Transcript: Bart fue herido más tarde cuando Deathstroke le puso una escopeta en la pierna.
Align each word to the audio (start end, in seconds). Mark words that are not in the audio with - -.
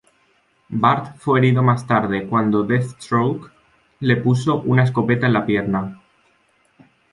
Bart 0.71 1.15
fue 1.19 1.37
herido 1.37 1.61
más 1.61 1.85
tarde 1.85 2.25
cuando 2.25 2.63
Deathstroke 2.63 3.51
le 3.99 4.15
puso 4.15 4.59
una 4.61 4.83
escopeta 4.83 5.27
en 5.27 5.33
la 5.33 5.45
pierna. 5.45 6.01